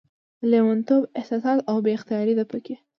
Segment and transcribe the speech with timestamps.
[0.49, 2.75] لېونتوب، احساسات او بې اختياري ده پکې